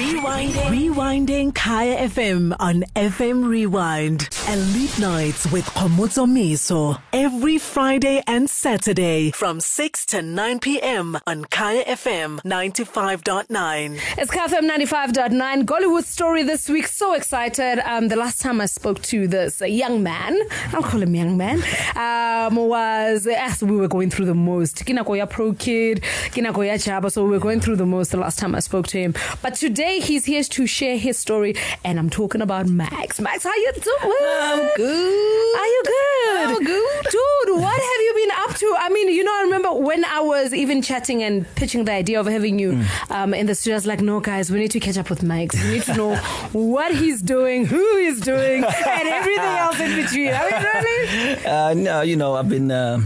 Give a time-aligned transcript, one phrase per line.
[0.00, 0.54] Rewinding.
[0.54, 4.30] Rewinding Kaya FM on FM Rewind.
[4.48, 6.98] Elite nights with Komutso Miso.
[7.12, 11.18] Every Friday and Saturday from 6 to 9 p.m.
[11.26, 14.00] on Kaya FM 95.9.
[14.16, 15.64] It's KFM 95.9.
[15.64, 16.86] Goliwood story this week.
[16.86, 17.78] So excited.
[17.80, 20.40] Um, the last time I spoke to this young man,
[20.72, 21.62] I'll call him young man,
[21.94, 24.76] um, was as we were going through the most.
[24.86, 26.00] Kinakoya Pro Kid,
[26.32, 27.12] Kinakoya Jabba.
[27.12, 29.14] So we were going through the most the last time I spoke to him.
[29.42, 31.54] But today he's here to share his story.
[31.84, 33.20] And I'm talking about Maggz.
[33.20, 34.14] Maggz, how you doing?
[34.22, 35.56] I'm good.
[35.56, 36.56] Are you good?
[36.56, 37.02] I'm good.
[37.04, 38.74] Dude, what have you been up to?
[38.78, 42.20] I mean, you know, I remember when I was even chatting and pitching the idea
[42.20, 43.10] of having you Mm.
[43.10, 45.22] um, in the studio, I was like, no, guys, we need to catch up with
[45.22, 45.54] Maggz.
[45.64, 46.16] We need to know
[46.52, 50.28] what he's doing, who he's doing, and everything else in between.
[50.32, 51.46] I mean, really?
[51.46, 53.00] Uh, no, you know, I've been uh,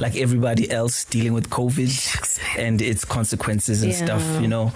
[0.00, 4.04] like everybody else dealing with COVID and its consequences and Yeah.
[4.04, 4.72] stuff, you know.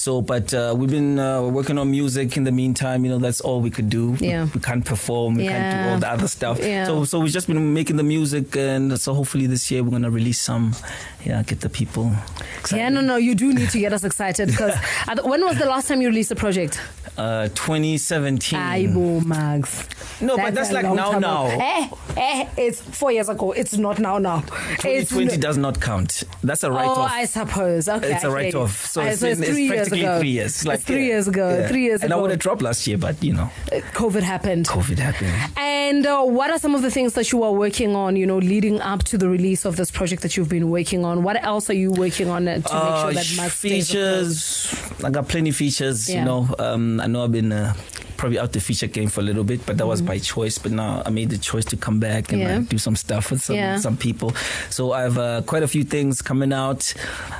[0.00, 3.04] So, but uh, we've been uh, working on music in the meantime.
[3.04, 4.12] You know, that's all we could do.
[4.12, 4.48] We- Yeah.
[4.54, 5.34] We, can't perform.
[5.34, 6.58] We can't do all the other stuff.
[6.58, 6.86] Yeah.
[6.86, 10.10] So, so we've just been making the music, and so hopefully this year we're gonna
[10.10, 10.74] release some.
[11.22, 12.12] Yeah, get the people.
[12.60, 12.78] Excited.
[12.80, 14.74] Yeah, no, no, you do need to get us excited because
[15.22, 16.80] when was the last time you released a project?
[17.18, 18.58] Uh, 2017.
[18.58, 19.86] Aibo Maggz.
[20.22, 21.46] No, but that's like now, now.
[21.46, 23.52] Eh, eh, it's four years ago.
[23.52, 24.38] It's not now, now.
[24.82, 26.22] It's 2020 does not count.
[26.42, 27.10] That's a Oh, write-off.
[27.10, 27.88] I suppose.
[27.88, 28.86] Okay, It's a write-off.
[28.86, 30.18] So Uh, it's, so been- it's three years ago.
[30.20, 30.66] three years.
[30.66, 31.66] It's three years ago.
[31.68, 32.18] Three years and ago.
[32.18, 34.66] I would have dropped last year, but you know, Uh, COVID happened.
[34.68, 35.32] COVID happened.
[35.56, 38.38] And uh, what are some of the things that you are working on, you know,
[38.38, 41.22] leading up to the release of this project that you've been working on?
[41.22, 44.74] What else are you working on uh, to make sure Uh, that stays features.
[45.04, 46.08] I got plenty features.
[46.08, 46.18] Yeah.
[46.20, 47.74] You know, um, I know I've been uh,
[48.20, 50.58] probably out the feature game for a little bit, but that was by choice.
[50.58, 52.50] But now I made the choice to come back and Mm-hmm.
[52.50, 52.58] Yeah.
[52.58, 53.78] like, do some stuff with some Yeah.
[53.78, 54.30] some people.
[54.70, 56.92] So I have uh, quite a few things coming out.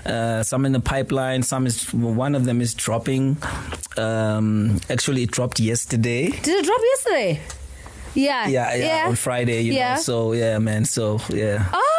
[0.06, 1.42] Uh, some in the pipeline.
[1.42, 3.37] Some is one of them is dropping.
[3.97, 6.31] Um, actually, it dropped yesterday.
[6.31, 7.41] Did it drop yesterday?
[8.15, 8.48] Yeah.
[8.48, 9.61] Yeah, yeah, on Friday.
[9.62, 9.94] You Yeah.
[9.94, 10.84] know, so yeah, man.
[10.84, 11.65] So yeah.
[11.72, 11.90] Oh,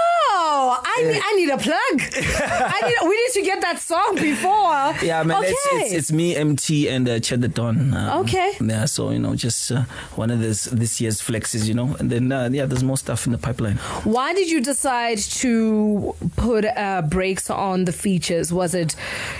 [0.94, 1.96] I need, I need a plug.
[2.74, 5.06] I need, we need to get that song before.
[5.06, 5.50] Yeah, man, okay.
[5.50, 7.94] it's, it's it's me, Emtee, and uh, Chad Da Don.
[7.94, 8.54] Um, Okay.
[8.62, 9.84] Yeah, so you know, just uh,
[10.16, 13.26] one of this this year's flexes, you know, and then uh, yeah, there's more stuff
[13.26, 13.78] in the pipeline.
[14.04, 18.52] Why did you decide to put uh, brakes on the features?
[18.54, 18.96] Was it,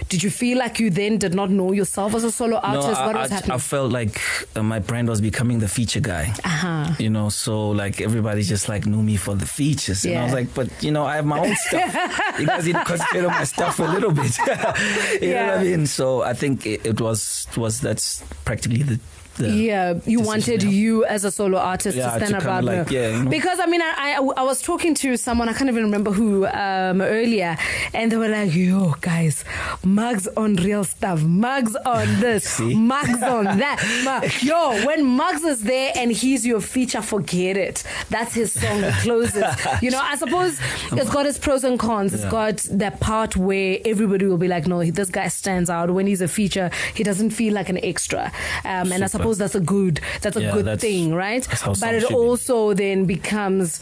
[0.10, 3.00] did you feel like you then did not know yourself as a solo artist?
[3.00, 3.56] I, what was I, happening?
[3.56, 4.20] I felt like
[4.56, 6.34] uh, my brand was becoming the feature guy.
[6.44, 6.94] Uh-huh.
[6.98, 10.34] You know, so like everybody just like knew me for the features, and I was
[10.34, 12.40] like, but you know, I have my own stuff.
[12.40, 14.38] you guys need to consider my stuff a little bit.
[15.22, 15.86] you know what I mean?
[15.88, 19.00] So I think it, it was was that's practically the.
[19.38, 20.70] The yeah, you wanted yeah.
[20.70, 23.24] you as a solo artist Yeah, to stand to up kinda out like, yeah, you
[23.24, 23.30] know.
[23.30, 26.46] Because I mean, I, I I was talking to someone I can't even remember who
[26.48, 27.58] um, earlier,
[27.94, 29.46] and they were like, "Yo, guys,
[29.86, 32.60] Maggz on real stuff, Maggz on this?
[32.60, 37.84] Maggz on that." Mug- Yo, when Maggz is there and he's your feature, forget it.
[38.10, 39.44] That's his song that closes.
[39.82, 40.60] you know, I suppose
[40.92, 42.14] it's got its pros and cons.
[42.14, 46.06] It's got that part where everybody will be like, "No, this guy stands out." When
[46.06, 48.32] he's a feature, he doesn't feel like an extra,
[48.66, 49.21] um, and I Super.
[49.22, 51.48] Suppose that's a good that's a Yeah, good that's- thing, right?
[51.66, 53.80] But it should also then becomes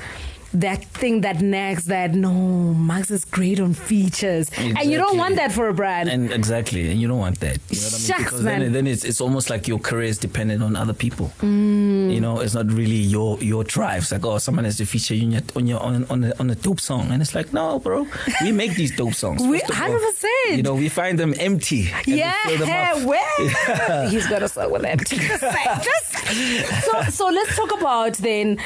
[0.53, 5.35] that thing that nags that no, Maggz is great on features, and you don't want
[5.35, 6.09] that for a brand.
[6.09, 7.59] And exactly, and you don't want that.
[7.69, 8.07] You know what I mean?
[8.07, 8.59] Shucks, because man.
[8.61, 11.31] then, then it's, it's almost like your career is dependent on other people.
[11.41, 12.13] Mm.
[12.13, 14.03] You know, it's not really your your drive.
[14.03, 16.33] It's like, oh, someone has to feature you on your, on your on on a,
[16.39, 18.07] on a dope song, and it's like, no, bro,
[18.41, 19.41] we make these dope songs.
[19.49, 20.57] We- First of all, 100%.
[20.57, 21.89] You know, we find them empty.
[21.91, 24.99] and yeah, them well, he's got a song with that.
[25.09, 25.41] Just
[25.83, 28.57] just- so, so let's talk about then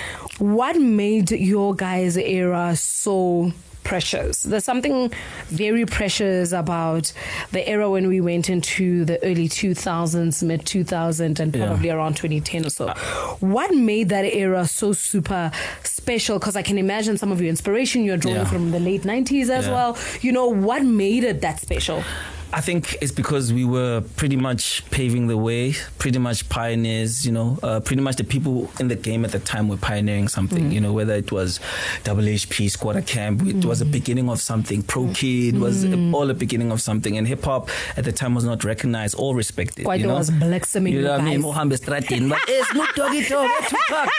[0.44, 3.54] what made your guys' era so
[3.86, 4.44] precious.
[4.44, 5.12] There's something
[5.48, 7.12] very precious about
[7.52, 11.68] the era when we went into the early 2000s, mid 2000, and Yeah.
[11.68, 12.88] probably around 2010 or so.
[13.40, 15.52] What made that era so super
[15.84, 16.40] special?
[16.40, 18.46] Because I can imagine some of your inspiration you're drawing Yeah.
[18.46, 19.74] from the late 90s as Yeah.
[19.74, 19.98] well.
[20.22, 22.04] You know, what made it that special?
[22.53, 27.31] I think it's because we were pretty much paving the way, pretty much pioneers, you
[27.31, 30.69] know, uh, pretty much the people in the game at the time were pioneering something,
[30.69, 30.72] mm.
[30.72, 31.60] you know, whether it was
[32.04, 33.92] WHP, HP, Skwatta Kamp, it was a mm.
[33.92, 34.83] beginning of something.
[34.83, 35.16] Pro mm.
[35.16, 37.18] Kid was all a beginning of something.
[37.18, 39.86] And hip hop at the time was not recognized or respected.
[39.86, 40.16] Quite you know?
[40.16, 41.42] was blacksmithing, You know what I mean?
[41.42, 44.10] Mohammed Stratin, but it's not Doggy Dog, Tupac.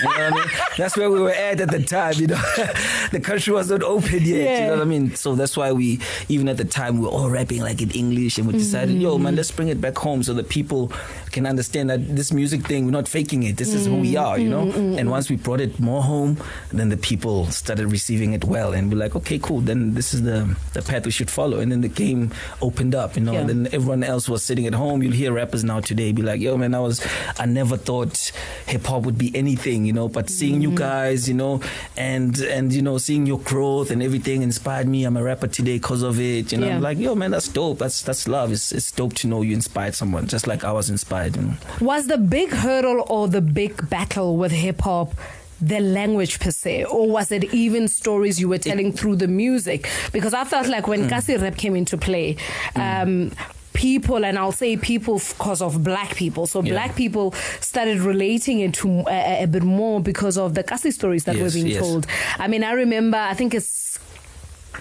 [0.00, 0.48] You know what I mean?
[0.78, 2.14] That's where we were at at the time.
[2.14, 2.36] You know,
[3.12, 4.24] the country was not open yet.
[4.24, 4.58] Yeah.
[4.60, 5.14] You know what I mean?
[5.14, 8.38] So that's why we, even at the time, we were all rapping like in English,
[8.38, 9.36] and we decided, yo, man, mm-hmm.
[9.36, 10.92] let's bring it back home so that people
[11.30, 13.56] can understand that this music thing, we're not faking it.
[13.56, 14.38] This is who we mm, are.
[14.38, 14.66] You know.
[14.66, 14.98] Mm, mm.
[14.98, 16.38] And once we brought it more home,
[16.72, 19.60] then the people started receiving it well, and we're like, okay, cool.
[19.60, 21.60] Then this is the the path we should follow.
[21.60, 23.16] And then the game opened up.
[23.16, 23.32] You know.
[23.32, 23.44] Yeah.
[23.44, 25.02] Then everyone else was sitting at home.
[25.02, 27.06] You'll hear rappers now today be like, yo, man, I was,
[27.38, 28.32] I never thought
[28.66, 31.60] hip hop would be anything, you know, but seeing you guys, you know,
[31.96, 35.04] and, and, you know, seeing your growth and everything inspired me.
[35.04, 36.52] I'm a rapper today because of it.
[36.52, 36.76] You know, Yeah.
[36.76, 37.78] I'm like, yo, man, that's dope.
[37.78, 38.52] That's, that's love.
[38.52, 41.19] It's, it's dope to know you inspired someone, just like I was inspired.
[41.26, 41.54] You know?
[41.80, 45.14] Was the big hurdle or the big battle with hip hop
[45.62, 49.88] the language per se, or was it even stories you were telling through the music?
[50.10, 52.36] Because I felt like when Kasi rap came into play,
[52.76, 53.30] um,
[53.74, 56.46] people and I'll say people because of black people.
[56.46, 56.72] So Yeah.
[56.72, 61.24] black people started relating it to uh, a bit more because of the Kasi stories
[61.24, 61.80] that were being yes.
[61.80, 62.06] told.
[62.38, 63.98] I mean, I remember, I think it's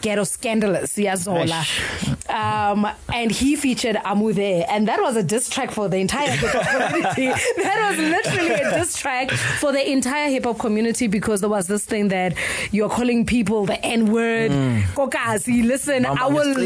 [0.02, 1.64] Ghetto Scandalous, Yazola.
[2.30, 4.66] Um, and he featured Amu there.
[4.70, 7.28] And that was a diss track for the entire hip hop community.
[7.70, 11.68] That was literally a diss track for the entire hip hop community because there was
[11.68, 12.34] this thing that
[12.72, 14.52] you're calling people the N word.
[14.96, 16.54] Kokasi, listen, Mama I will.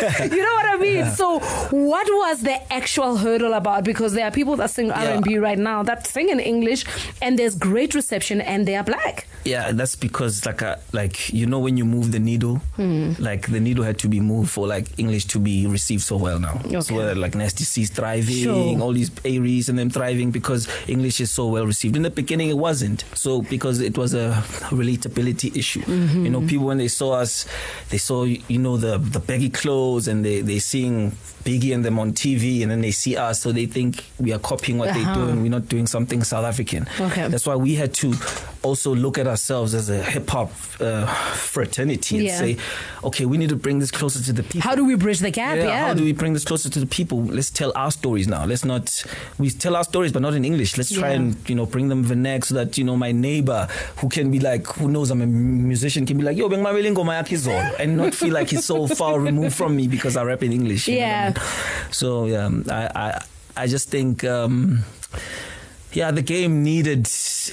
[0.00, 1.06] You know what I mean?
[1.10, 3.84] So, what was the actual hurdle about?
[3.84, 6.84] Because there are people that sing R&B right now that sing in English
[7.20, 9.26] and there's great reception and they are black.
[9.44, 13.12] Yeah, that's because like a, like you know when you move the needle, Hmm.
[13.18, 16.38] like the needle had to be moved for like English to be received so well
[16.40, 16.60] now.
[16.66, 16.80] Okay.
[16.80, 18.80] So like Nasty C's thriving, Sure.
[18.80, 21.96] all these Aries and them thriving because English is so well received.
[21.96, 23.04] In the beginning, it wasn't.
[23.14, 25.82] So because it was a relatability issue.
[25.82, 26.24] Mm-hmm.
[26.24, 27.46] You know, people when they saw us,
[27.90, 31.12] they saw you know the the baggy clothes and they they seeing
[31.44, 34.38] Biggie and them on TV, and then they see us, so they think we are
[34.38, 34.98] copying what Uh-huh.
[35.02, 35.40] they're doing.
[35.42, 36.86] We're not doing something South African.
[37.00, 37.28] Okay.
[37.28, 38.12] That's why we had to
[38.62, 42.38] also look at ourselves as a hip hop uh, fraternity and Yeah.
[42.38, 42.56] say,
[43.04, 44.60] okay, we need to bring this closer to the people.
[44.68, 45.56] How do we bridge the gap?
[45.56, 45.86] Yeah.
[45.86, 47.24] How do we bring this closer to the people?
[47.24, 48.44] Let's tell our stories now.
[48.44, 49.04] Let's not
[49.38, 50.76] we tell our stories, but not in English.
[50.76, 51.16] Let's try Yeah.
[51.16, 53.66] and you know bring them vernac so that you know my neighbor
[53.96, 57.74] who can be like who knows I'm a musician can be like yo mabelingo mayakizolo
[57.80, 60.86] and not feel like he's so far removed from me because I rap in English.
[60.88, 61.24] know I Yeah.
[61.24, 61.34] mean?
[61.92, 63.08] So yeah, I I
[63.56, 64.22] I just think.
[64.24, 64.84] Um,
[65.92, 67.08] yeah, the game needed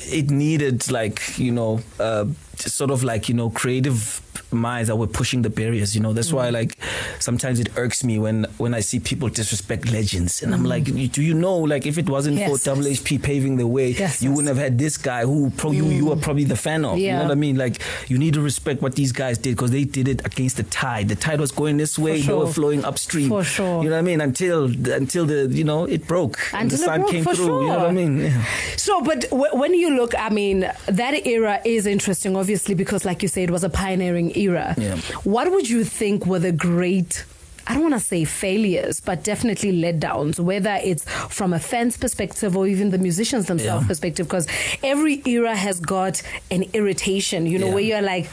[0.09, 2.25] it needed like you know uh,
[2.59, 4.21] sort of like you know creative
[4.51, 5.95] minds that were pushing the barriers.
[5.95, 6.33] You know that's Mm.
[6.33, 6.77] why like
[7.19, 10.67] sometimes it irks me when when I see people disrespect legends, and I'm Mm.
[10.67, 12.49] like, do you know like if it wasn't Yes.
[12.49, 15.71] for Double HP paving the way, Yes, you wouldn't have had this guy who pro
[15.71, 16.97] you you were probably the fan of.
[16.97, 17.57] You know what I mean?
[17.57, 20.63] Like you need to respect what these guys did because they did it against the
[20.63, 21.09] tide.
[21.09, 23.29] The tide was going this way, they were flowing upstream.
[23.29, 23.83] For sure.
[23.83, 24.21] You know what I mean?
[24.21, 27.61] Until until the you know it broke and the Until sun broke, came through.
[27.63, 28.17] You know what I mean?
[28.27, 28.43] Yeah.
[28.77, 33.21] So, but w- when you look, I mean, that era is interesting, obviously, because, like
[33.21, 34.73] you say, it was a pioneering era.
[34.77, 34.95] Yeah.
[35.25, 37.25] What would you think were the great?
[37.69, 42.55] I don't want to say failures, but definitely letdowns, whether it's from a fan's perspective
[42.55, 43.87] or even the musicians themselves Yeah.
[43.89, 44.47] perspective, because
[44.81, 47.73] every era has got an irritation, you know, Yeah.
[47.73, 48.29] where you're like,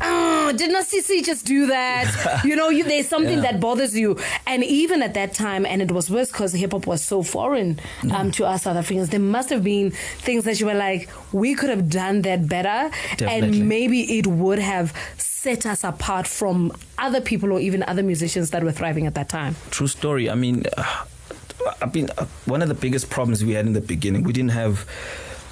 [0.00, 2.40] oh, did not CC just do that?
[2.44, 3.52] you know, you, there's something Yeah.
[3.52, 4.18] that bothers you.
[4.46, 7.78] And even at that time, and it was worse because hip hop was so foreign
[8.12, 11.54] um, to us South Africans, there must have been things that you were like, we
[11.54, 12.90] could have done that better.
[13.16, 13.60] Definitely.
[13.60, 18.50] And maybe it would have set us apart from other people or even other musicians
[18.50, 19.56] that were thriving at that time.
[19.70, 20.28] True story.
[20.30, 21.04] I mean, uh,
[21.82, 24.50] I mean, uh, one of the biggest problems we had in the beginning, we didn't
[24.52, 24.86] have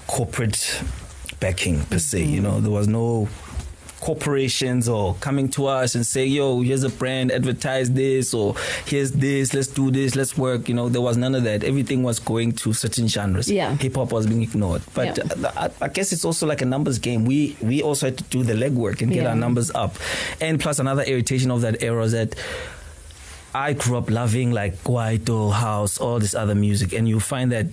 [0.06, 0.82] corporate
[1.40, 2.24] backing per se.
[2.24, 3.28] You know, there was no
[4.00, 8.54] corporations or coming to us and say, "Yo, here's a brand, advertise this," or
[8.86, 11.64] "Here's this, let's do this, let's work." You know, there was none of that.
[11.64, 13.50] Everything was going to certain genres.
[13.50, 13.76] Yeah.
[13.76, 14.82] hip hop was being ignored.
[14.94, 15.24] But Yeah.
[15.48, 17.24] uh, I, I guess it's also like a numbers game.
[17.24, 19.30] We we also had to do the legwork and get Yeah.
[19.30, 19.96] our numbers up.
[20.40, 22.34] And plus, another irritation of that era is that.
[23.54, 27.66] I grew up loving like Kwaito, house, all this other music, and you find that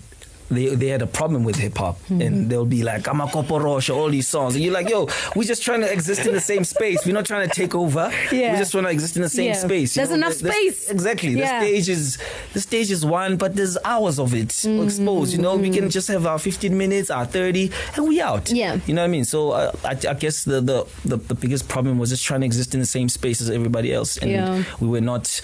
[0.58, 2.22] they they had a problem with hip hop, Mm-hmm.
[2.22, 5.82] and they'll be like Amakoporosha, all these songs, and you're like, yo, we're just trying
[5.82, 7.06] to exist in the same space.
[7.06, 8.12] We're not trying to take over.
[8.32, 8.54] Yeah.
[8.54, 9.54] We just want to exist in the same Yeah.
[9.54, 9.96] space.
[9.96, 10.90] you There's enough The- the- space.
[10.90, 11.32] exactly.
[11.34, 11.60] Yeah.
[11.62, 12.18] The stage is
[12.54, 14.84] the stage is one, but there's hours of it Mm-hmm.
[14.84, 15.34] exposed.
[15.34, 18.52] You know, we can just have our 15 minutes, our 30, and we out.
[18.52, 18.80] Yeah.
[18.88, 19.26] You know what I mean?
[19.26, 22.46] So uh, I, I guess the, the the the biggest problem was just trying to
[22.46, 24.64] exist in the same space as everybody else, and Yeah.
[24.80, 25.42] we were not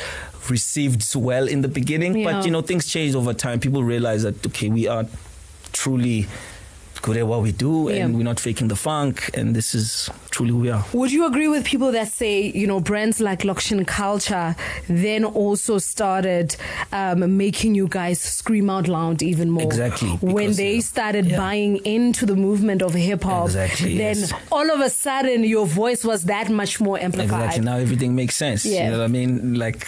[0.49, 2.23] received well in the beginning.
[2.23, 3.59] But you know, things changed over time.
[3.59, 4.98] People realized that okay, we are
[5.73, 6.27] truly
[7.01, 8.03] good at what we do, Yeah.
[8.03, 10.83] and we're not faking the funk, and this is truly who we are.
[10.91, 14.57] Would you agree with people that say, you know, brands like Loxion Kulca
[14.89, 16.57] then also started
[16.91, 19.63] um, making you guys scream out loud even more?
[19.63, 20.81] Exactly, When they yeah.
[20.81, 21.37] started Yeah.
[21.37, 24.33] buying into the movement of hip hop, Exactly, then yes.
[24.51, 27.43] all of a sudden your voice was that much more amplified.
[27.45, 27.63] Exactly.
[27.63, 28.65] Now everything makes sense.
[28.65, 28.83] Yeah.
[28.85, 29.53] You know what I mean?
[29.55, 29.87] Like.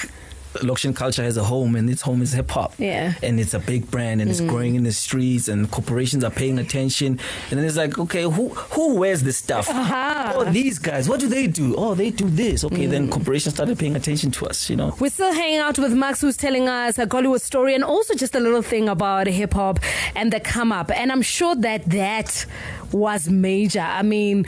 [0.55, 2.73] Loxion Kulca has a home, and its home is hip hop.
[2.77, 3.13] Yeah.
[3.23, 6.59] and it's a big brand, and it's growing in the streets, and corporations are paying
[6.59, 7.19] attention.
[7.49, 9.69] And then it's like, okay, who who wears this stuff?
[9.69, 10.33] Uh-huh.
[10.35, 11.07] Oh, these guys.
[11.09, 11.75] What do they do?
[11.77, 12.63] Oh, they do this.
[12.63, 14.69] Okay, then corporations started paying attention to us.
[14.69, 14.95] You know.
[14.99, 18.35] We're still hanging out with Maggz, who's telling us a Goliwood story and also just
[18.35, 19.79] a little thing about hip hop
[20.15, 20.91] and the come up.
[20.91, 22.45] And I'm sure that that
[22.93, 23.79] was major.
[23.81, 24.45] I mean,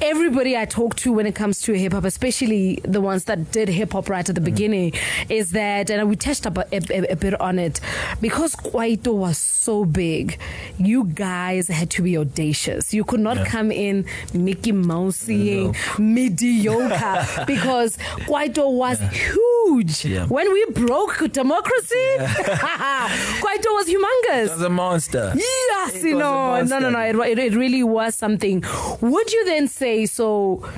[0.00, 3.68] everybody I talk to when it comes to hip hop, especially the ones that did
[3.68, 4.44] hip hop right at the mm-hmm.
[4.44, 4.92] beginning,
[5.28, 7.80] is that, and we touched up a, a, a bit on it,
[8.20, 10.38] because Kwaito was so big,
[10.78, 12.92] you guys had to be audacious.
[12.94, 13.44] You could not Yeah.
[13.46, 20.04] come in Mickey Mousing, mediocre, because Kwaito was huge.
[20.04, 20.26] Yeah.
[20.26, 24.48] When we broke democracy, Kwaito was humongous.
[24.48, 25.32] That's a monster.
[25.34, 27.22] Yes, It you was know, no, no, no.
[27.22, 28.64] It, it, it really was something.
[29.00, 30.68] Would you then say so?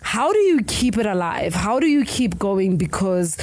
[0.00, 1.54] How do you keep it alive?
[1.54, 2.76] How do you keep going?
[2.76, 3.36] Because.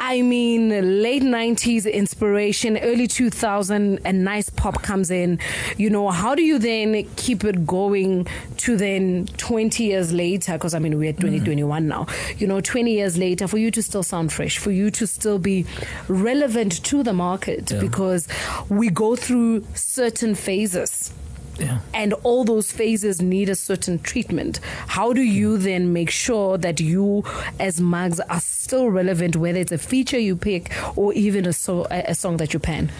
[0.00, 5.40] I mean, late 90s inspiration, early 2000, a nice pop comes in.
[5.76, 10.52] You know, how do you then keep it going to then 20 years later?
[10.52, 11.16] Because I mean, we're mm.
[11.16, 12.06] at 2021 now.
[12.38, 15.40] You know, 20 years later, for you to still sound fresh, for you to still
[15.40, 15.66] be
[16.06, 17.80] relevant to the market, Yeah.
[17.80, 18.28] because
[18.68, 21.12] we go through certain phases
[21.58, 21.80] Yeah.
[21.92, 24.60] and all those phases need a certain treatment.
[24.86, 27.24] How do you then make sure that you,
[27.58, 31.86] as Maggz, are still relevant, whether it's a feature you pick or even a, so,
[31.90, 32.92] a, a song that you pen?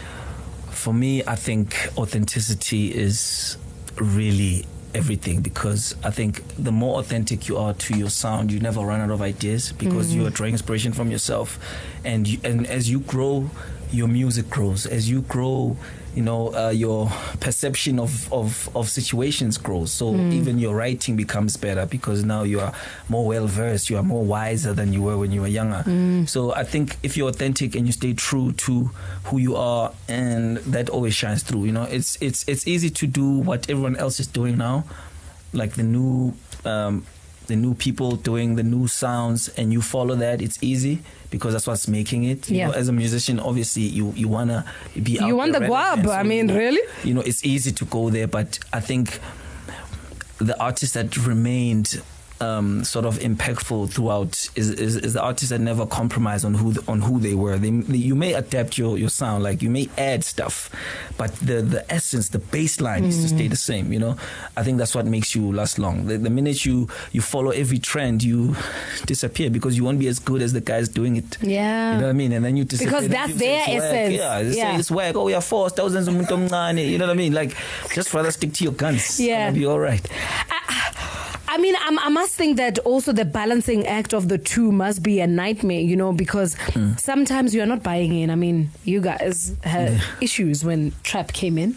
[0.70, 3.56] For me, I think authenticity is
[3.96, 8.80] really everything because I think the more authentic you are to your sound, you never
[8.80, 10.16] run out of ideas because mm.
[10.16, 11.58] you are drawing inspiration from yourself,
[12.04, 13.50] and you, and as you grow,
[13.90, 14.87] your music grows.
[14.87, 15.76] As you grow,
[16.14, 17.09] you know uh, your
[17.40, 19.92] perception of, of of situations grows.
[19.92, 22.73] So even your writing becomes better because now you are
[23.09, 23.88] more well versed.
[23.90, 25.85] You are more wiser than you were when you were younger.
[26.26, 28.90] So I think if you're authentic and you stay true to
[29.25, 31.64] who you are, and that always shines through.
[31.64, 34.85] You know, it's it's it's easy to do what everyone else is doing now,
[35.52, 36.35] like the new.
[36.64, 37.07] Um,
[37.48, 41.00] the new people doing the new sounds and you follow that it's easy
[41.30, 42.68] because that's what's making it you Yeah.
[42.68, 44.64] know, as a musician obviously you you want to
[45.02, 46.08] be You want the guab, relevant.
[46.10, 46.84] I mean, you know, really?
[47.04, 49.18] you know it's easy to go there but i think
[50.38, 52.00] the artists that remained
[52.40, 56.73] um, sort of impactful throughout is, is, is the artists that never compromise on who
[56.73, 57.59] the, on who they were.
[57.59, 60.71] They, they, you may adapt your, your sound, like you may add stuff,
[61.16, 63.92] but the, the essence, the baseline is to stay the same.
[63.92, 64.16] You know,
[64.57, 66.07] I think that's what makes you last long.
[66.07, 68.54] The, the minute you you follow every trend, you
[69.07, 71.38] disappear because you won't be as good as the guys doing it.
[71.42, 71.95] Yeah.
[71.95, 72.33] you know what I mean.
[72.33, 72.90] And then you disappear.
[72.92, 74.14] Because that's people say their essence.
[74.14, 74.78] Yeah, Yeah.
[74.78, 75.16] it's whack.
[75.16, 75.76] Oh, we are forced.
[75.76, 76.14] Thousands of.
[76.18, 77.33] You know what I mean?
[77.33, 77.57] Like,
[77.92, 79.18] just rather stick to your guns.
[79.21, 79.47] Yeah.
[79.49, 80.07] and be all right.
[80.50, 80.57] I
[81.58, 85.20] mean, I'm, I must think that also the balancing act of the two must be
[85.20, 86.92] a nightmare, you know, because Hmm.
[86.96, 88.30] sometimes you're not buying in.
[88.30, 91.76] I mean, you guys had issues when Trap came in.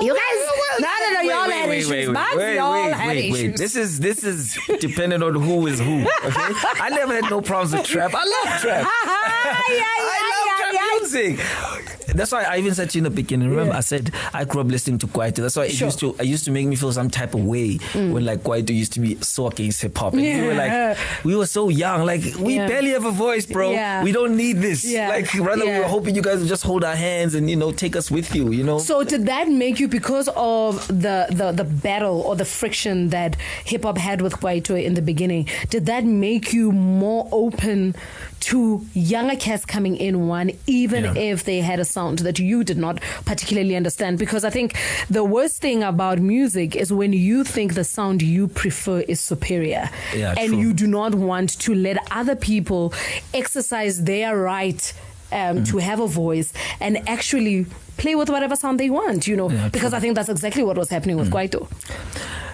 [0.00, 1.90] You guys, no, no, no, y'all had issues.
[1.90, 3.32] Wait, y'all wait, had wait, issues.
[3.50, 3.56] wait.
[3.58, 6.00] This is this is dependent on who is who.
[6.00, 8.12] Okay, I never had no problems with trap.
[8.14, 8.86] I love trap.
[8.90, 11.91] I love trap music.
[12.06, 13.50] That's why I even said to you in the beginning.
[13.50, 15.36] Remember, I said I grew up listening to Kwaito.
[15.36, 15.86] That's why it Sure.
[15.88, 16.14] used to.
[16.18, 18.12] It used to make me feel some type of way mm.
[18.12, 21.36] when like Kwaito used to be so against hip hop, and we were like, we
[21.36, 22.04] were so young.
[22.06, 22.66] Like we Yeah.
[22.68, 23.70] barely have a voice, bro.
[23.72, 24.02] Yeah.
[24.02, 24.84] We don't need this.
[24.84, 25.08] Yeah.
[25.08, 25.80] Like rather, we Yeah.
[25.80, 28.34] were hoping you guys would just hold our hands and you know take us with
[28.34, 28.50] you.
[28.52, 28.78] You know.
[28.78, 33.36] So did that make you because of the, the, the battle or the friction that
[33.64, 35.48] hip hop had with Kwaito in the beginning?
[35.70, 37.94] Did that make you more open
[38.42, 41.14] to younger cats coming in one, even Yeah.
[41.32, 44.18] if they had a sound that you did not particularly understand?
[44.18, 44.74] Because I think
[45.08, 49.88] the worst thing about music is when you think the sound you prefer is superior,
[50.16, 50.58] Yeah, and true.
[50.60, 52.92] you do not want to let other people
[53.32, 54.92] exercise their right.
[55.34, 55.66] Um, Mm.
[55.70, 57.64] To have a voice and actually
[57.96, 59.96] play with whatever sound they want, you know, Yeah, because true.
[59.96, 59.96] Mm.
[59.96, 61.68] I think that's exactly what was happening with Kwaito.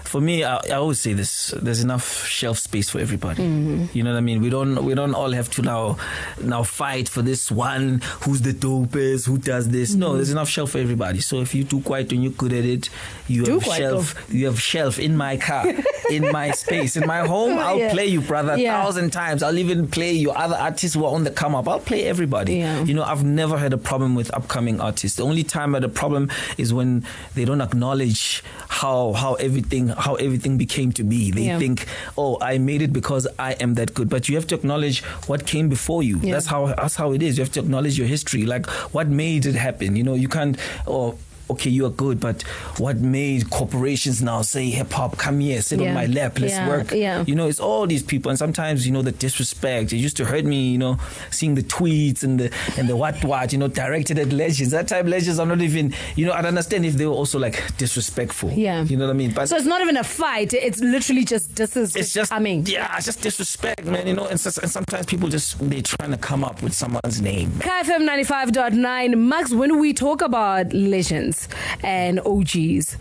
[0.09, 3.43] For me, I, I always say this: there's enough shelf space for everybody.
[3.43, 3.95] Mm-hmm.
[3.97, 4.41] You know what I mean?
[4.41, 5.97] We don't we don't all have to now
[6.41, 9.91] now fight for this one who's the dopest, who does this.
[9.91, 9.99] Mm-hmm.
[9.99, 11.19] No, there's enough shelf for everybody.
[11.21, 12.89] So if you do quite and you're good at it,
[13.27, 14.33] you Do have shelf.
[14.33, 15.65] You have shelf in my car,
[16.09, 17.57] in my space, in my home.
[17.59, 17.91] I'll Yeah.
[17.93, 19.43] play you, brother, a thousand times.
[19.43, 21.67] I'll even play your other artists who are on the come up.
[21.67, 22.55] I'll play everybody.
[22.55, 22.83] Yeah.
[22.83, 25.17] You know, I've never had a problem with upcoming artists.
[25.17, 29.89] The only time I had a problem is when they don't acknowledge how how everything
[29.99, 31.31] how everything became to be.
[31.31, 31.59] They Yeah.
[31.59, 31.85] think,
[32.17, 34.09] oh, I made it because I am that good.
[34.09, 36.19] But you have to acknowledge what came before you.
[36.21, 36.33] Yeah.
[36.33, 37.37] That's how that's how it is.
[37.37, 38.65] You have to acknowledge your history, like
[38.95, 39.95] what made it happen.
[39.95, 41.15] You know, you can't or.
[41.49, 42.41] Okay, you are good, but
[42.77, 45.17] what made corporations now say hip hop?
[45.17, 45.89] Come here, sit Yeah.
[45.89, 46.91] on my lap, let's Yeah, work.
[46.91, 47.23] yeah.
[47.25, 49.91] You know, it's all these people, and sometimes you know the disrespect.
[49.93, 50.97] It used to hurt me, you know,
[51.31, 54.71] seeing the tweets and the and the what what, you know, directed at legends.
[54.71, 57.75] That time legends are not even, you know, I'd understand if they were also like
[57.77, 58.51] disrespectful.
[58.51, 58.83] Yeah.
[58.83, 59.31] you know what I mean.
[59.31, 60.53] But So it's not even a fight.
[60.53, 62.65] It's literally just this is it's just coming.
[62.67, 64.05] yeah, it's just disrespect, man.
[64.07, 67.21] You know, and, so, and sometimes people just they're trying to come up with someone's
[67.21, 67.49] name.
[67.59, 69.15] KFM 95.9.
[69.15, 71.38] Maggz, when we talk about legends
[71.83, 72.97] and OGs,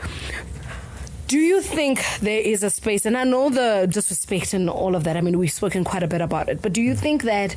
[1.27, 3.05] do you think there is a space?
[3.05, 5.17] And I know the disrespect and all of that.
[5.17, 6.63] I mean, we've spoken quite a bit about it.
[6.63, 7.55] But do you think that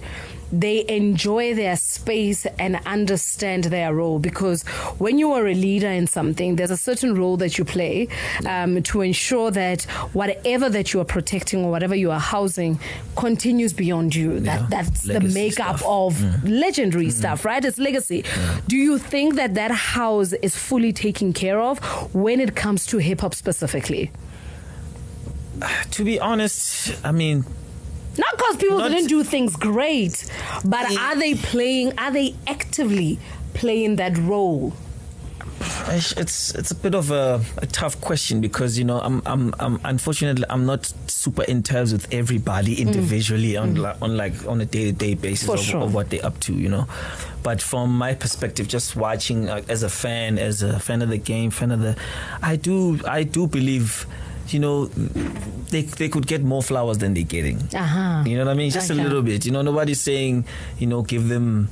[0.51, 4.19] they enjoy their space and understand their role?
[4.19, 4.63] Because
[4.99, 8.07] when you are a leader in something, there's a certain role that you play
[8.45, 12.79] um, to ensure that whatever that you are protecting or whatever you are housing
[13.15, 14.39] continues beyond you.
[14.39, 14.67] That Yeah.
[14.69, 15.83] that's the makeup stuff.
[15.83, 16.05] Mm.
[16.07, 17.63] of legendary stuff, right?
[17.63, 18.23] It's legacy.
[18.67, 21.79] Do you think that that house is fully taken care of
[22.13, 24.11] when it comes to hip hop specifically?
[25.91, 27.45] To be honest, I mean,
[28.17, 30.29] Not because people Not- didn't do things great,
[30.65, 31.97] but are they playing?
[31.97, 33.19] Are they actively
[33.53, 34.73] playing that role?
[35.87, 39.79] It's it's a bit of a, a tough question because you know I'm I'm I'm
[39.83, 44.65] unfortunately I'm not super in terms with everybody individually on li- on like on a
[44.65, 45.53] day to day basis Mm.
[45.53, 45.81] Of, sure.
[45.83, 46.87] of what they're up to you know,
[47.43, 51.17] but from my perspective, just watching uh, as a fan, as a fan of the
[51.17, 51.95] game, fan of the,
[52.41, 54.05] I do I do believe.
[54.53, 54.85] You know,
[55.71, 57.57] they they could get more flowers than they're getting.
[57.73, 58.23] Uh-huh.
[58.25, 58.71] You know what I mean?
[58.71, 58.99] Just Okay.
[58.99, 59.45] a little bit.
[59.45, 60.45] You know, nobody's saying,
[60.79, 61.69] you know, give them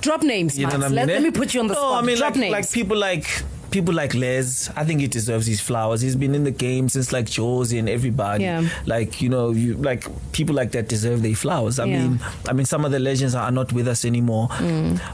[0.00, 0.78] Drop names, you know Maggz.
[0.78, 0.96] what I mean?
[0.96, 2.02] let, let me put you on the no, spot.
[2.02, 2.52] I mean, Drop like, names.
[2.52, 3.26] like people like
[3.72, 4.70] people like Les.
[4.76, 6.00] I think he deserves his flowers.
[6.00, 8.44] He's been in the game since like Josie and everybody.
[8.44, 8.68] Yeah.
[8.86, 11.78] Like you know, you like people like that deserve their flowers.
[11.80, 12.02] I Yeah.
[12.06, 14.48] mean, I mean, some of the legends are not with us anymore.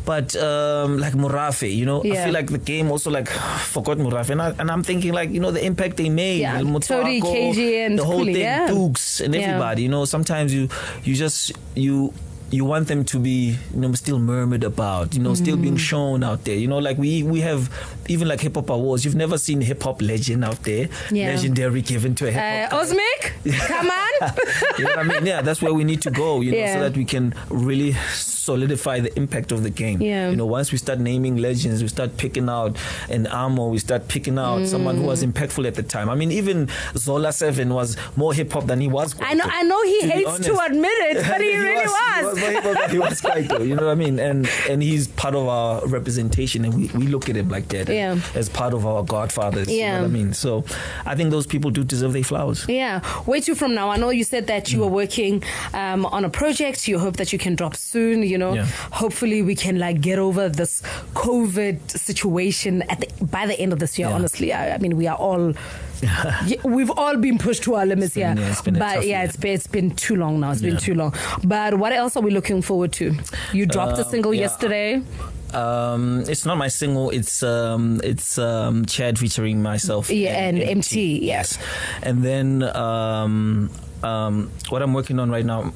[0.04, 2.24] But um, like Murafe, you know, I Mm.
[2.24, 3.28] Feel like the game also like
[3.74, 6.40] forgot Murafe, and, I, and I'm thinking like you know the impact they made.
[6.40, 6.60] Yeah.
[6.62, 8.66] Motswako, Tony, KG and the whole Kuli, thing, yeah.
[8.66, 9.40] Dukes and Yeah.
[9.42, 9.82] everybody.
[9.82, 10.68] You know, sometimes you
[11.04, 12.12] you just you
[12.50, 15.78] you want them to be you know still murmured about you know still being Mm.
[15.90, 17.68] shown out there you know like we we have
[18.08, 21.28] even like hip hop awards you've never seen hip hop legend out there Yeah.
[21.28, 23.20] legendary given to a hip uh, hop Osmic,
[23.68, 24.12] come on.
[24.78, 26.74] you know what I mean yeah that's where we need to go you know Yeah.
[26.74, 30.30] so that we can really solidify the impact of the game Yeah.
[30.30, 32.76] you know once we start naming legends we start picking out
[33.10, 35.06] an Amo we start picking out someone who Mm.
[35.14, 38.80] was impactful at the time I mean even Zola 7 was more hip hop than
[38.80, 41.86] he was I know, I know he hates to admit it, but he, really He
[41.86, 42.24] was.
[42.24, 42.37] was,
[42.90, 44.18] he was though, you know what I mean?
[44.18, 47.88] And and he's part of our representation, and we, we look at him like that
[47.88, 48.18] Yeah.
[48.34, 49.68] as part of our godfathers.
[49.68, 49.96] You Yeah.
[49.96, 50.32] know what I mean?
[50.34, 50.64] So
[51.06, 52.64] I think those people do deserve their flowers.
[52.68, 53.00] Yeah.
[53.26, 53.90] Where to from now?
[53.90, 55.42] I know you said that you were working
[55.74, 56.88] um, on a project.
[56.88, 58.22] You hope that you can drop soon.
[58.22, 58.66] You know, Yeah.
[58.92, 60.82] hopefully we can like get over this
[61.14, 64.08] COVID situation at the, by the end of this year.
[64.08, 64.14] Yeah.
[64.14, 65.54] Honestly, I, I mean, we are all.
[66.46, 69.06] yeah, we've all been pushed to our limits been- here, yeah, it's been a but
[69.06, 70.50] yeah, it's been, it's been too long now.
[70.52, 71.14] It's been too long.
[71.44, 73.14] But what else are we looking forward to?
[73.52, 74.42] You dropped a Um, single yeah.
[74.42, 75.02] yesterday.
[75.54, 77.08] Um, it's not my single.
[77.10, 80.10] It's um, it's um, Chad featuring myself.
[80.10, 81.38] Yeah, and MT, yeah.
[81.38, 81.58] Yes,
[82.02, 83.70] and then um,
[84.02, 85.72] um, what I'm working on right now.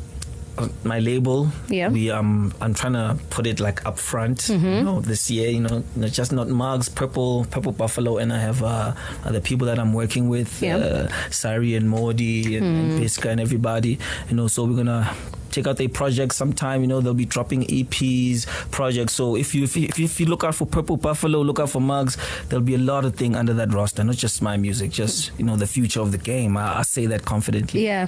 [0.84, 1.88] My label, Yeah.
[1.88, 4.38] We um, I'm trying to put it like up front.
[4.38, 4.66] Mm-hmm.
[4.66, 8.38] You know, this year, you know, not just not Maggz, purple, purple buffalo, and I
[8.38, 8.92] have uh,
[9.24, 10.76] other people that I'm working with, Yeah.
[10.76, 13.98] Uh, Sari and Modi and, and Piska and everybody.
[14.28, 15.14] You know, so we're gonna
[15.50, 16.80] check out their projects sometime.
[16.82, 19.12] You know, they'll be dropping EPs, projects.
[19.14, 21.80] So if you if you, if you look out for Purple Buffalo, look out for
[21.80, 22.16] Maggz.
[22.48, 25.44] There'll be a lot of things under that roster, not just my music, just you
[25.44, 26.56] know the future of the game.
[26.56, 27.84] I, I say that confidently.
[27.84, 28.06] Yeah.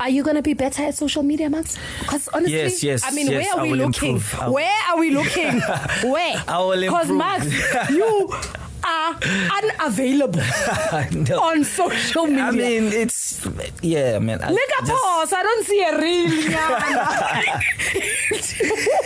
[0.00, 1.76] Are you going to be better at social media, Maggz?
[2.00, 4.14] Because honestly, Yes, yes, I mean, yes, where are I we looking?
[4.16, 4.48] improve.
[4.50, 5.60] Where are we looking?
[6.10, 6.42] where?
[6.48, 7.08] I will Because.
[7.08, 8.32] Maggz, you
[8.82, 9.14] are
[9.62, 10.40] unavailable
[11.28, 11.38] No.
[11.42, 12.44] on social media.
[12.44, 13.46] I mean, it's
[13.82, 14.40] yeah, man.
[14.42, 15.32] I- Look at just- pause.
[15.34, 16.48] I don't see a.
[16.48, 17.60] Nyana.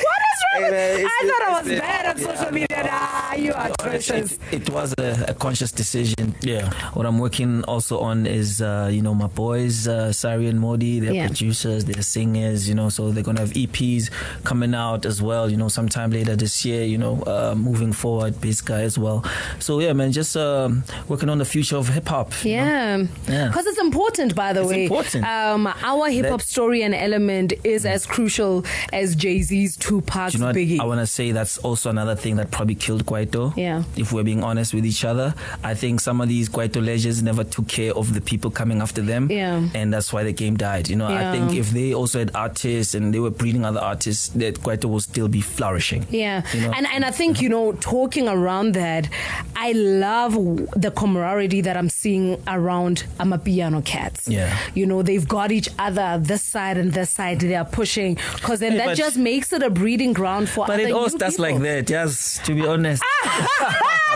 [0.05, 0.73] what is wrong?
[0.73, 2.83] Hey, with- man, I thought I was bad on social media.
[2.85, 4.33] Nah, you are precious.
[4.51, 6.35] It, it was a, a conscious decision.
[6.43, 6.71] Yeah.
[6.95, 11.01] What I'm working also on is, uh, you know, my boys, uh, Sari and Modi,
[11.01, 11.27] they're Yeah.
[11.27, 14.11] producers, they're singers, you know, so they're going to have EPs
[14.45, 18.41] coming out as well, you know, sometime later this year, you know, uh, moving forward,
[18.41, 19.25] Biz Guy as well.
[19.59, 22.33] So, yeah, man, just um, working on the future of hip hop.
[22.45, 22.65] you know.
[22.65, 22.97] Yeah,
[23.29, 23.47] Yeah.
[23.49, 24.35] because it's important.
[24.35, 25.25] By the It's way, important.
[25.27, 30.39] Um, our hip hop story and element is as crucial as Jay Z's, Tupac's, Do
[30.39, 30.53] you know?
[30.53, 30.81] Biggie.
[30.81, 33.57] I want to say that's also another thing that probably killed Kwaito.
[33.57, 33.83] Yeah.
[33.97, 37.45] If we're being honest with each other, I think some of these Kwaito legends never
[37.45, 39.31] took care of the people coming after them.
[39.31, 39.69] Yeah.
[39.75, 40.89] And that's why the game died.
[40.89, 41.31] You know, Yeah.
[41.31, 44.87] I think if they also had artists and they were breeding other artists, that Kwaito
[44.87, 46.07] will still be flourishing.
[46.11, 46.73] Yeah, You know?
[46.77, 49.09] and and I think you know talking around that,
[49.57, 50.35] I love
[50.81, 54.29] the camaraderie that I'm seeing around Amapiano cats.
[54.29, 54.57] Yeah.
[54.75, 57.41] you know they've got each other this side and this side.
[57.41, 60.67] They are pushing because then Yeah, that just makes it a breeding ground for.
[60.67, 61.55] But it all starts people.
[61.55, 63.03] like that, yes, to be honest.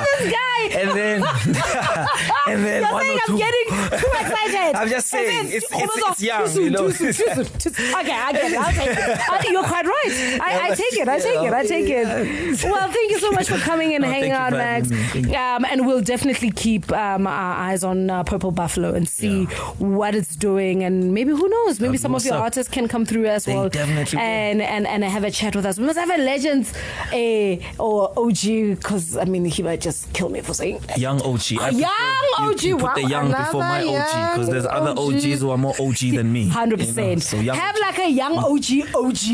[0.04, 0.44] this guy.
[0.80, 1.22] and then,
[2.48, 4.76] and then You're one saying or I'm getting too excited.
[4.76, 6.88] I'm just saying, then it's- it's- it's young, too soon, you know?
[6.90, 7.94] too soon, too soon, too soon.
[8.00, 8.58] Okay, I get it.
[8.58, 9.30] I'll take it.
[9.30, 10.38] I, you're quite right.
[10.42, 11.08] I, I take it.
[11.08, 11.52] I take it.
[11.52, 12.64] I take it.
[12.64, 14.90] Well, thank you so much for coming and No, hanging out, Maggz.
[14.90, 15.04] having me.
[15.04, 15.34] Thank you.
[15.37, 19.44] Um, and we'll definitely keep um, our eyes on uh, Purple Buffalo and see
[19.78, 20.82] what it's doing.
[20.82, 21.80] And maybe who knows?
[21.80, 22.42] Maybe Um, some of your up?
[22.42, 23.68] artists can come through as They well.
[23.68, 25.78] definitely and, and and have a chat with us.
[25.78, 26.70] We must have a legend
[27.12, 28.42] eh, or OG
[28.76, 31.40] because I mean he might just kill me for saying Young OG.
[31.61, 31.90] I A young
[32.37, 35.40] prefer- you- You, put wow, the young before my OG because there's other young OGs
[35.40, 36.48] who are more OG than me.
[36.48, 37.22] Hundred you know, percent.
[37.22, 37.81] So young Have OG.
[37.81, 39.24] like a young OG OG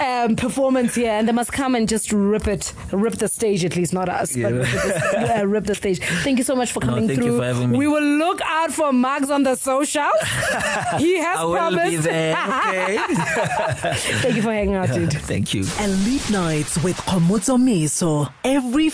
[0.00, 3.76] um, performance here, and they must come and just rip it, rip the stage at
[3.76, 6.00] least, not us, but rip the, uh, rip the stage.
[6.24, 7.38] Thank you so much for No, coming thank you through.
[7.38, 7.78] for having me.
[7.78, 10.10] We will look out for Maggz on the socials.
[10.98, 11.90] he has I will promised.
[11.90, 12.36] be there.
[12.36, 12.98] Okay.
[14.22, 15.12] Thank you for hanging out, dude.
[15.12, 15.64] Thank you.
[15.80, 18.88] Elite Nights with Komutso Miso every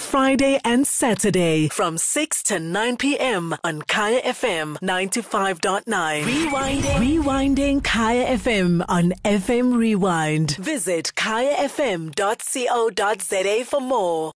[0.46, 3.56] Friday and Saturday from 6 to 9 p.m.
[3.64, 5.82] on Kaya FM 95.9.
[6.22, 6.82] Rewinding.
[7.00, 10.56] Rewinding Kaya FM on FM Rewind.
[10.56, 12.14] Visit kayafm.co.za
[13.64, 14.32] for more.